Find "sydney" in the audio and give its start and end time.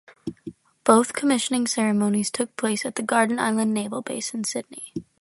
4.43-4.95